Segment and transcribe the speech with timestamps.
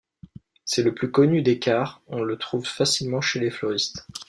[0.65, 4.07] C'est le plus connu des car on le trouve facilement chez les fleuristes.